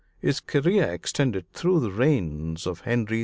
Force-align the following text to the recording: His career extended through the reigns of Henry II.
His 0.19 0.39
career 0.39 0.91
extended 0.91 1.53
through 1.53 1.79
the 1.81 1.91
reigns 1.91 2.65
of 2.65 2.79
Henry 2.81 3.19
II. 3.19 3.19